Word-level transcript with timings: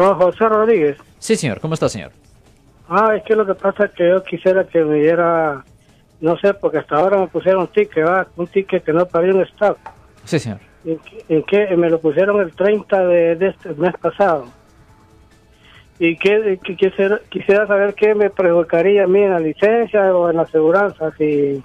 No, 0.00 0.14
José 0.14 0.48
Rodríguez. 0.48 0.96
Sí, 1.18 1.36
señor. 1.36 1.60
¿Cómo 1.60 1.74
está, 1.74 1.86
señor? 1.90 2.10
Ah, 2.88 3.14
es 3.14 3.22
que 3.24 3.36
lo 3.36 3.44
que 3.44 3.54
pasa 3.54 3.84
es 3.84 3.90
que 3.92 4.08
yo 4.08 4.22
quisiera 4.22 4.64
que 4.64 4.82
me 4.82 4.96
diera, 4.96 5.62
no 6.22 6.38
sé, 6.38 6.54
porque 6.54 6.78
hasta 6.78 6.96
ahora 6.96 7.18
me 7.18 7.28
pusieron 7.28 7.60
un 7.62 7.68
ticket, 7.68 8.06
¿va? 8.06 8.26
un 8.36 8.46
ticket 8.46 8.82
que 8.82 8.94
no 8.94 9.04
pagué 9.06 9.30
un 9.32 9.42
stop. 9.42 9.76
Sí, 10.24 10.38
señor. 10.38 10.58
¿En, 10.86 10.98
qué- 11.00 11.24
en 11.28 11.42
qué? 11.42 11.76
Me 11.76 11.90
lo 11.90 12.00
pusieron 12.00 12.40
el 12.40 12.52
30 12.54 13.06
de, 13.06 13.36
de 13.36 13.48
este 13.48 13.74
mes 13.74 13.92
pasado. 14.00 14.46
Y 15.98 16.16
que, 16.16 16.58
que 16.64 16.76
quisiera, 16.76 17.20
quisiera 17.28 17.66
saber 17.66 17.92
qué 17.92 18.14
me 18.14 18.30
perjudicaría 18.30 19.04
a 19.04 19.06
mí 19.06 19.20
en 19.22 19.32
la 19.32 19.38
licencia 19.38 20.16
o 20.16 20.30
en 20.30 20.36
la 20.36 20.42
aseguranza, 20.44 21.10
si 21.18 21.62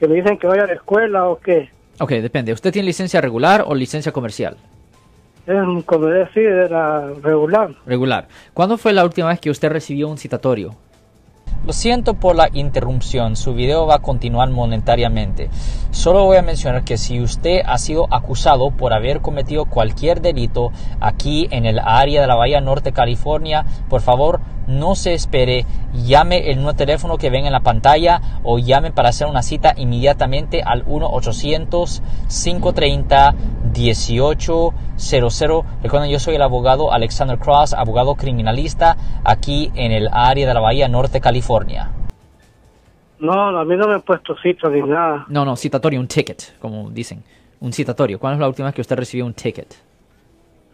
que 0.00 0.08
me 0.08 0.16
dicen 0.16 0.36
que 0.36 0.48
vaya 0.48 0.64
a 0.64 0.66
la 0.66 0.72
escuela 0.72 1.28
o 1.28 1.38
qué. 1.38 1.70
Ok, 2.00 2.10
depende. 2.14 2.52
¿Usted 2.52 2.72
tiene 2.72 2.86
licencia 2.86 3.20
regular 3.20 3.62
o 3.64 3.72
licencia 3.76 4.10
comercial? 4.10 4.56
Es 5.46 5.84
como 5.86 6.06
decir, 6.06 6.48
de 6.48 6.68
la 6.68 7.08
regular. 7.22 7.70
Regular. 7.84 8.28
¿Cuándo 8.54 8.78
fue 8.78 8.92
la 8.92 9.04
última 9.04 9.28
vez 9.28 9.40
que 9.40 9.50
usted 9.50 9.70
recibió 9.70 10.08
un 10.08 10.18
citatorio? 10.18 10.76
Lo 11.64 11.72
siento 11.72 12.14
por 12.14 12.34
la 12.34 12.48
interrupción, 12.52 13.36
su 13.36 13.54
video 13.54 13.86
va 13.86 13.96
a 13.96 13.98
continuar 14.00 14.50
monetariamente. 14.50 15.48
Solo 15.92 16.24
voy 16.24 16.36
a 16.36 16.42
mencionar 16.42 16.82
que 16.82 16.96
si 16.96 17.20
usted 17.20 17.60
ha 17.64 17.78
sido 17.78 18.12
acusado 18.12 18.72
por 18.72 18.92
haber 18.92 19.20
cometido 19.20 19.66
cualquier 19.66 20.20
delito 20.20 20.72
aquí 20.98 21.46
en 21.52 21.64
el 21.64 21.78
área 21.78 22.20
de 22.20 22.26
la 22.26 22.34
Bahía 22.34 22.60
Norte, 22.60 22.90
California, 22.90 23.64
por 23.88 24.00
favor 24.00 24.40
no 24.66 24.96
se 24.96 25.14
espere, 25.14 25.64
llame 25.92 26.50
el 26.50 26.56
nuevo 26.56 26.74
teléfono 26.74 27.16
que 27.16 27.30
ven 27.30 27.46
en 27.46 27.52
la 27.52 27.60
pantalla 27.60 28.20
o 28.42 28.58
llame 28.58 28.90
para 28.90 29.10
hacer 29.10 29.28
una 29.28 29.42
cita 29.42 29.72
inmediatamente 29.76 30.62
al 30.64 30.82
1-800-530-1800. 35.02 35.64
Recuerden, 35.82 36.10
yo 36.10 36.18
soy 36.18 36.36
el 36.36 36.42
abogado 36.42 36.92
Alexander 36.92 37.38
Cross, 37.38 37.74
abogado 37.74 38.14
criminalista 38.14 38.96
aquí 39.24 39.70
en 39.74 39.92
el 39.92 40.08
área 40.12 40.46
de 40.46 40.54
la 40.54 40.60
Bahía 40.60 40.88
Norte, 40.88 41.20
California. 41.20 41.90
No, 43.18 43.32
a 43.58 43.64
mí 43.64 43.76
no 43.76 43.86
me 43.88 43.94
han 43.94 44.02
puesto 44.02 44.34
cita 44.42 44.68
ni 44.68 44.82
nada. 44.82 45.26
No, 45.28 45.44
no, 45.44 45.56
citatorio, 45.56 46.00
un 46.00 46.08
ticket, 46.08 46.58
como 46.58 46.90
dicen. 46.90 47.22
Un 47.60 47.72
citatorio. 47.72 48.18
¿Cuándo 48.18 48.34
es 48.36 48.40
la 48.40 48.48
última 48.48 48.66
vez 48.68 48.74
que 48.74 48.80
usted 48.80 48.96
recibió 48.96 49.24
un 49.24 49.34
ticket? 49.34 49.72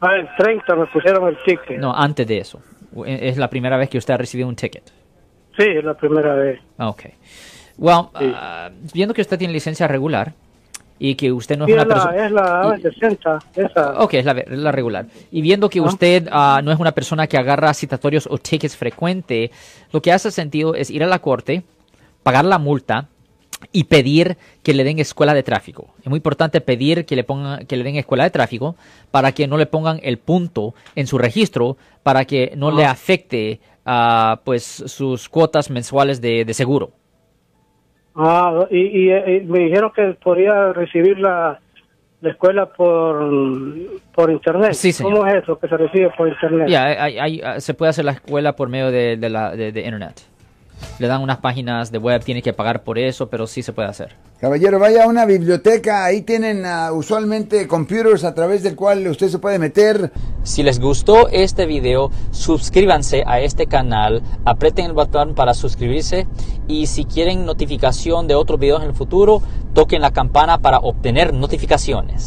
Ah, 0.00 0.14
el 0.16 0.28
30 0.38 0.74
me 0.76 0.86
pusieron 0.86 1.28
el 1.28 1.36
ticket. 1.44 1.78
No, 1.78 1.94
antes 1.94 2.26
de 2.26 2.38
eso. 2.38 2.60
Es 3.04 3.36
la 3.36 3.50
primera 3.50 3.76
vez 3.76 3.90
que 3.90 3.98
usted 3.98 4.14
ha 4.14 4.16
recibido 4.16 4.48
un 4.48 4.56
ticket. 4.56 4.90
Sí, 5.58 5.64
es 5.66 5.84
la 5.84 5.92
primera 5.94 6.34
vez. 6.34 6.60
Ok. 6.78 7.02
Well, 7.76 8.06
Sí. 8.18 8.32
ah, 8.34 8.70
viendo 8.94 9.12
que 9.12 9.20
usted 9.20 9.38
tiene 9.38 9.52
licencia 9.52 9.86
regular 9.86 10.32
y 10.98 11.14
que 11.14 11.32
usted 11.32 11.56
no 11.56 11.66
es 11.66 11.72
una 11.72 11.82
es 11.82 11.88
la, 11.88 11.94
persona... 11.94 12.26
es 12.26 12.32
la 12.32 12.78
60, 12.82 13.38
esa. 13.56 14.00
Ok, 14.00 14.14
es 14.14 14.24
la, 14.24 14.34
la 14.48 14.72
regular. 14.72 15.06
Y 15.30 15.42
viendo 15.42 15.68
que 15.68 15.80
usted 15.80 16.28
ah, 16.30 16.60
no 16.62 16.72
es 16.72 16.78
una 16.78 16.92
persona 16.92 17.26
que 17.26 17.36
agarra 17.36 17.72
citatorios 17.74 18.28
o 18.30 18.38
tickets 18.38 18.76
frecuente, 18.76 19.50
lo 19.92 20.02
que 20.02 20.12
hace 20.12 20.30
sentido 20.30 20.74
es 20.74 20.90
ir 20.90 21.02
a 21.04 21.06
la 21.06 21.20
corte, 21.20 21.62
pagar 22.22 22.44
la 22.44 22.58
multa 22.58 23.08
y 23.72 23.84
pedir 23.84 24.36
que 24.62 24.74
le 24.74 24.84
den 24.84 24.98
escuela 24.98 25.34
de 25.34 25.42
tráfico. 25.42 25.88
Es 26.00 26.06
muy 26.08 26.18
importante 26.18 26.60
pedir 26.60 27.04
que 27.04 27.16
le 27.16 27.24
pongan, 27.24 27.66
que 27.66 27.76
le 27.76 27.84
den 27.84 27.96
escuela 27.96 28.24
de 28.24 28.30
tráfico 28.30 28.76
para 29.10 29.32
que 29.32 29.46
no 29.46 29.56
le 29.56 29.66
pongan 29.66 30.00
el 30.02 30.18
punto 30.18 30.74
en 30.94 31.06
su 31.06 31.18
registro 31.18 31.76
para 32.02 32.24
que 32.24 32.52
no 32.56 32.70
le 32.70 32.84
afecte 32.84 33.60
ah, 33.84 34.40
pues 34.44 34.64
sus 34.64 35.28
cuotas 35.28 35.70
mensuales 35.70 36.20
de, 36.20 36.44
de 36.44 36.54
seguro. 36.54 36.92
Ah, 38.18 38.66
y, 38.70 38.78
y, 38.78 39.10
eh, 39.10 39.44
me 39.46 39.60
dijeron 39.60 39.92
que 39.94 40.16
podía 40.22 40.72
recibir 40.72 41.18
la, 41.18 41.60
la 42.20 42.30
escuela 42.30 42.66
por, 42.66 43.30
por 44.12 44.30
internet. 44.30 44.72
Sí. 44.72 44.90
¿Cómo 45.02 45.24
es 45.26 45.42
eso 45.42 45.58
que 45.58 45.68
se 45.68 45.76
recibe 45.76 46.10
por 46.16 46.28
internet? 46.28 46.68
Ya, 46.68 47.60
se 47.60 47.74
puede 47.74 47.90
hacer 47.90 48.04
la 48.04 48.12
escuela 48.12 48.56
por 48.56 48.68
medio 48.68 48.90
de, 48.90 49.16
de 49.16 49.28
la 49.28 49.52
de, 49.52 49.70
de 49.70 49.80
internet. 49.80 50.20
Le 50.98 51.06
dan 51.06 51.22
unas 51.22 51.38
páginas 51.38 51.90
de 51.90 51.98
web, 51.98 52.22
tiene 52.24 52.42
que 52.42 52.52
pagar 52.52 52.82
por 52.82 52.98
eso, 52.98 53.28
pero 53.28 53.46
sí 53.46 53.62
se 53.62 53.72
puede 53.72 53.88
hacer. 53.88 54.16
Caballero, 54.40 54.78
vaya 54.78 55.04
a 55.04 55.08
una 55.08 55.24
biblioteca, 55.24 56.04
ahí 56.04 56.22
tienen 56.22 56.64
ah, 56.64 56.92
usualmente 56.92 57.66
computers 57.66 58.22
a 58.22 58.34
través 58.34 58.62
del 58.62 58.76
cual 58.76 59.06
usted 59.08 59.28
se 59.28 59.38
puede 59.40 59.58
meter. 59.58 60.12
Si 60.44 60.62
les 60.62 60.78
gustó 60.78 61.28
este 61.28 61.66
video, 61.66 62.12
suscríbanse 62.30 63.24
a 63.26 63.40
este 63.40 63.66
canal, 63.66 64.22
aprieten 64.44 64.86
el 64.86 64.92
botón 64.92 65.34
para 65.34 65.54
suscribirse 65.54 66.26
y 66.68 66.86
si 66.86 67.04
quieren 67.04 67.46
notificación 67.46 68.28
de 68.28 68.36
otros 68.36 68.60
videos 68.60 68.82
en 68.82 68.90
el 68.90 68.94
futuro, 68.94 69.42
toquen 69.74 70.02
la 70.02 70.12
campana 70.12 70.58
para 70.58 70.78
obtener 70.78 71.34
notificaciones. 71.34 72.26